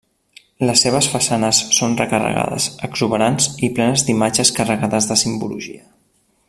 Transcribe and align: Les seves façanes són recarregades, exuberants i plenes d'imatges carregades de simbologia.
Les 0.67 0.79
seves 0.85 1.09
façanes 1.15 1.59
són 1.79 1.93
recarregades, 1.99 2.67
exuberants 2.89 3.51
i 3.69 3.73
plenes 3.77 4.09
d'imatges 4.09 4.55
carregades 4.61 5.11
de 5.13 5.23
simbologia. 5.25 5.89